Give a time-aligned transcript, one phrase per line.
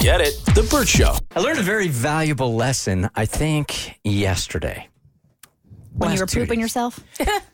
[0.00, 0.40] Get it?
[0.54, 1.16] The Bert Show.
[1.34, 4.88] I learned a very valuable lesson, I think, yesterday.
[5.92, 6.58] When you were pooping days.
[6.58, 7.00] yourself?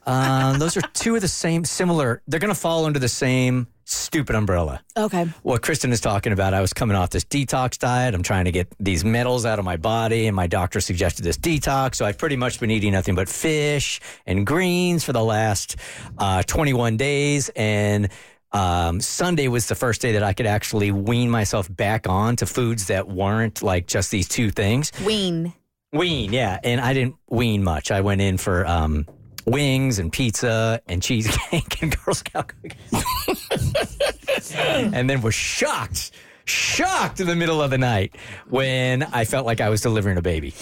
[0.05, 2.21] Uh, those are two of the same, similar.
[2.29, 4.83] They're going to fall under the same stupid umbrella.
[4.95, 5.27] Okay.
[5.43, 8.15] What Kristen is talking about, I was coming off this detox diet.
[8.15, 11.39] I'm trying to get these metals out of my body, and my doctor suggested this
[11.39, 11.97] detox.
[11.97, 15.77] So I've pretty much been eating nothing but fish and greens for the last
[16.19, 17.51] uh, 21 days.
[17.57, 18.11] And
[18.55, 22.47] um, Sunday was the first day that I could actually wean myself back on to
[22.47, 24.93] foods that weren't like just these two things.
[25.05, 25.53] Wean.
[25.93, 26.61] Wean, yeah.
[26.63, 27.91] And I didn't wean much.
[27.91, 29.07] I went in for um,
[29.45, 34.55] wings and pizza and cheesecake and Girl Scout cookies.
[34.55, 36.13] and then was shocked,
[36.45, 38.17] shocked in the middle of the night
[38.49, 40.55] when I felt like I was delivering a baby.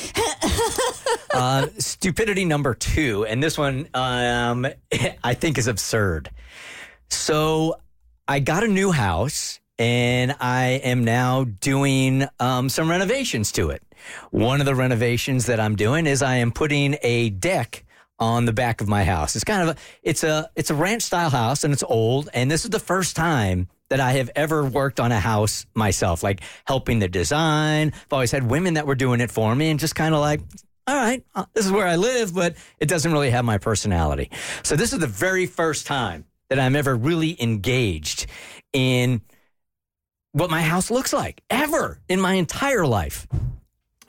[1.35, 4.67] uh, stupidity number two, and this one um,
[5.25, 6.31] I think is absurd.
[7.11, 7.77] So
[8.29, 13.83] I got a new house and I am now doing um, some renovations to it.
[14.31, 17.85] One of the renovations that I'm doing is I am putting a deck
[18.21, 19.35] on the back of my house.
[19.35, 22.49] It's kind of a it's a it's a ranch style house and it's old and
[22.49, 26.43] this is the first time that I have ever worked on a house myself, like
[26.65, 27.93] helping the design.
[27.93, 30.41] I've always had women that were doing it for me and just kind of like
[30.87, 34.31] all right, uh, this is where I live, but it doesn't really have my personality.
[34.63, 38.27] So this is the very first time that I'm ever really engaged
[38.75, 39.23] in
[40.33, 43.27] what my house looks like ever in my entire life.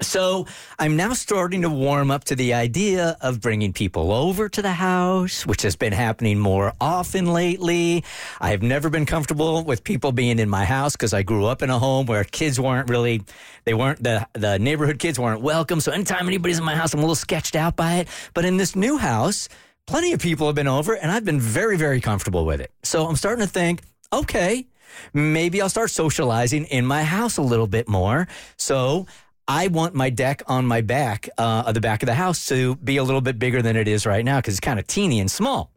[0.02, 0.46] So
[0.78, 4.74] I'm now starting to warm up to the idea of bringing people over to the
[4.74, 8.04] house, which has been happening more often lately.
[8.42, 11.62] I have never been comfortable with people being in my house because I grew up
[11.62, 13.22] in a home where kids weren't really,
[13.64, 15.80] they weren't, the, the neighborhood kids weren't welcome.
[15.80, 18.10] So anytime anybody's in my house, I'm a little sketched out by it.
[18.34, 19.48] But in this new house,
[19.88, 22.72] plenty of people have been over and I've been very, very comfortable with it.
[22.84, 24.68] So I'm starting to think, okay,
[25.14, 28.28] maybe I'll start socializing in my house a little bit more.
[28.58, 29.08] So
[29.48, 32.98] I want my deck on my back, uh, the back of the house to be
[32.98, 35.30] a little bit bigger than it is right now because it's kind of teeny and
[35.30, 35.72] small.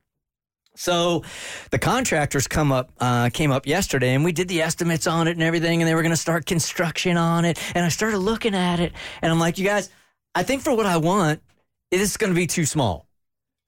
[0.77, 1.25] So
[1.71, 5.33] the contractors come up, uh, came up yesterday, and we did the estimates on it
[5.33, 7.59] and everything, and they were going to start construction on it.
[7.75, 8.93] And I started looking at it,
[9.23, 9.91] and I'm like, you guys,
[10.34, 11.41] I think for what I want,
[11.91, 13.06] it is going to be too small.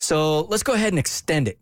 [0.00, 1.58] So let's go ahead and extend it.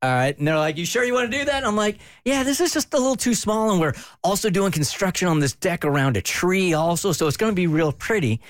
[0.00, 0.36] All right.
[0.38, 1.56] And they're like, You sure you want to do that?
[1.56, 3.70] And I'm like, Yeah, this is just a little too small.
[3.70, 7.12] And we're also doing construction on this deck around a tree, also.
[7.12, 8.40] So it's going to be real pretty.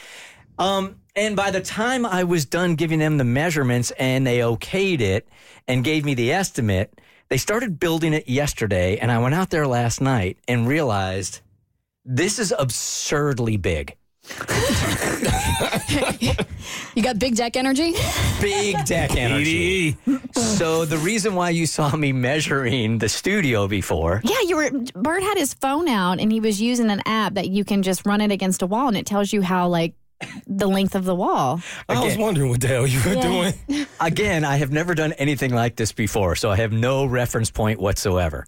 [0.59, 5.01] Um, and by the time I was done giving them the measurements and they okayed
[5.01, 5.27] it
[5.67, 8.99] and gave me the estimate, they started building it yesterday.
[8.99, 11.41] And I went out there last night and realized
[12.05, 13.97] this is absurdly big.
[16.95, 17.95] You got big deck energy?
[18.41, 19.97] Big deck energy.
[20.33, 24.71] So the reason why you saw me measuring the studio before Yeah, you were.
[24.95, 28.05] Bert had his phone out and he was using an app that you can just
[28.07, 29.95] run it against a wall and it tells you how, like,
[30.49, 31.61] the length of the wall.
[31.89, 33.53] I was wondering what the hell you were Yeah.
[33.69, 33.87] doing.
[34.01, 37.81] Again, I have never done anything like this before, so I have no reference point
[37.81, 38.45] whatsoever.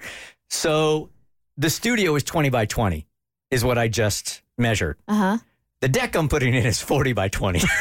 [0.49, 1.11] So
[1.57, 3.07] the studio is 20 by 20,
[3.53, 4.97] is what I just measured.
[5.07, 5.39] Uh huh.
[5.81, 7.61] The deck I'm putting in is 40 by 20.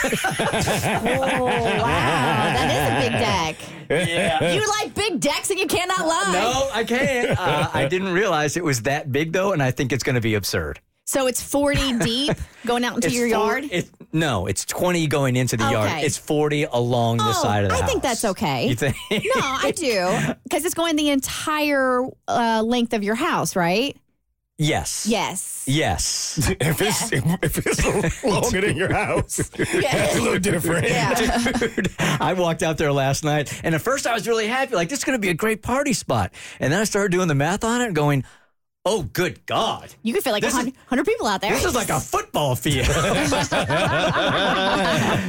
[1.01, 1.83] Oh, wow.
[2.53, 3.55] That is a big deck.
[4.09, 4.53] yeah.
[4.53, 6.31] You like big decks and you cannot lie.
[6.33, 7.37] No, I can't.
[7.37, 10.21] Uh, I didn't realize it was that big, though, and I think it's going to
[10.21, 10.79] be absurd.
[11.05, 13.65] So it's 40 deep going out into It's your four- yard?
[13.71, 15.89] it- no, it's 20 going into the yard.
[15.89, 16.05] Okay.
[16.05, 17.83] It's 40 along the Oh, side of the yard.
[17.83, 17.89] I house.
[17.91, 18.67] think that's okay.
[18.69, 18.95] You think?
[19.11, 20.33] no, I do.
[20.43, 23.95] Because it's going the entire uh, length of your house, right?
[24.59, 25.07] Yes.
[25.07, 25.63] Yes.
[25.65, 26.51] Yes.
[26.61, 30.87] If it's if it's longer than your house, it's a little different.
[30.87, 31.13] Yeah.
[31.53, 34.89] Dude, I walked out there last night, and at first I was really happy, like
[34.89, 36.33] this is going to be a great party spot.
[36.59, 38.23] And then I started doing the math on it, and going,
[38.85, 39.93] oh, good God.
[40.03, 41.51] You could fit like This is- 100 people out there.
[41.51, 42.87] This is like a football field.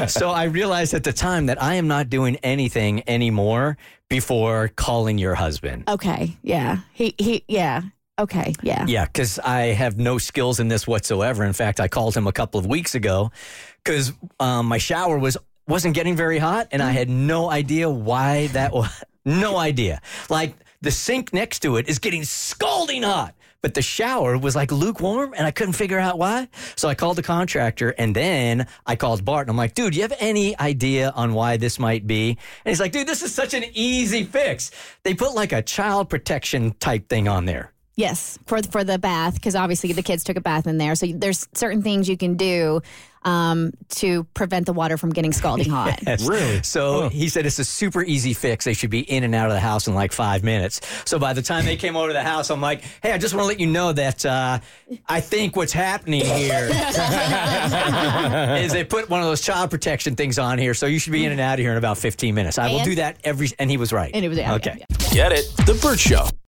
[0.09, 3.77] so I realized at the time that I am not doing anything anymore
[4.09, 5.85] before calling your husband.
[5.89, 6.37] okay.
[6.43, 6.79] Yeah.
[6.93, 7.83] He, he, yeah.
[8.19, 8.55] Okay.
[8.63, 8.85] Yeah.
[8.87, 11.45] Yeah, because I have no skills in this whatsoever.
[11.45, 13.31] In fact, I called him a couple of weeks ago
[13.83, 15.37] because um, my shower was
[15.67, 18.89] wasn't getting very hot, and I had no idea why that was.
[19.27, 20.01] No idea.
[20.31, 23.35] Like the sink next to it is getting scalding hot.
[23.61, 26.49] But the shower was like lukewarm and I couldn't figure out why.
[26.75, 29.99] So I called the contractor and then I called Bart and I'm like, dude, do
[29.99, 32.31] you have any idea on why this might be?
[32.31, 34.71] And he's like, dude, this is such an easy fix.
[35.03, 37.75] They put like a child protection type thing on there.
[37.97, 40.95] Yes, for for the bath because obviously the kids took a bath in there.
[40.95, 42.81] So there's certain things you can do
[43.23, 45.99] um, to prevent the water from getting scalding hot.
[46.07, 46.27] Yes.
[46.27, 46.63] Really?
[46.63, 48.65] So he said it's a super easy fix.
[48.65, 50.81] They should be in and out of the house in like five minutes.
[51.05, 53.35] So by the time they came over to the house, I'm like, hey, I just
[53.35, 54.61] want to let you know that uh,
[55.09, 56.71] I think what's happening here
[58.59, 60.75] is they put one of those child protection things on here.
[60.75, 62.59] So you should be in and out of here in about 15 minutes.
[62.59, 63.49] I will do that every.
[63.59, 64.11] And he was right.
[64.15, 64.77] And it was yeah, okay.
[64.79, 65.13] yeah, yeah.
[65.13, 65.53] Get it?
[65.67, 66.31] The Bert Show.